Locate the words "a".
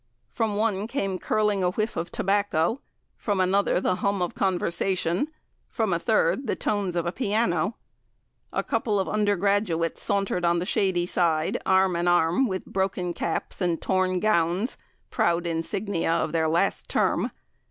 1.61-1.69, 5.93-5.99, 7.05-7.11, 8.51-8.63